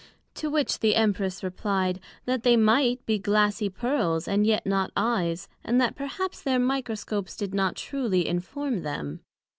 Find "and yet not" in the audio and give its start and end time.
4.27-4.89